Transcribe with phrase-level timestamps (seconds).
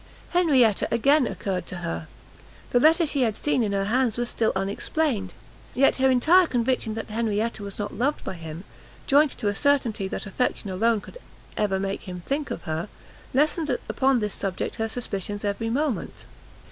[0.31, 2.07] Henrietta again occurred to her;
[2.71, 5.31] the letter she had seen in her hands was still unexplained;
[5.75, 8.63] yet her entire conviction that Henrietta was not loved by him,
[9.05, 11.19] joined to a certainty that affection alone could
[11.55, 12.89] ever make him think of her,
[13.31, 16.25] lessened upon this subject her suspicions every moment.